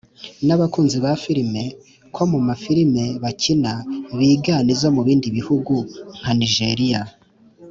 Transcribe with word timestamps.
n’abakunzi 0.45 0.97
ba 1.03 1.11
filime 1.23 1.63
ko 2.15 2.21
mu 2.31 2.39
mafilime 2.47 3.05
bakina 3.23 3.71
bigana 4.17 4.69
izo 4.75 4.87
mu 4.95 5.01
bindi 5.07 5.27
bihugu 5.37 5.75
nka 6.19 6.31
nigeria, 6.39 7.01